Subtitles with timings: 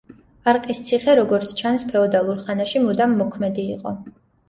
[0.53, 3.99] არყისციხე, როგორც ჩანს, ფეოდალურ ხანაში მუდამ მოქმედი იყო.